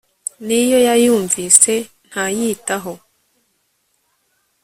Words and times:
n'iyo 0.45 0.77
yayumvise, 0.87 1.73
ntayitaho 2.09 2.93